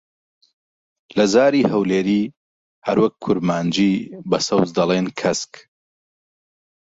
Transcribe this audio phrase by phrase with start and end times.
[1.17, 2.23] لە زاری هەولێری،
[2.87, 3.95] هەروەک کورمانجی،
[4.29, 5.53] بە سەوز دەڵێن کەسک.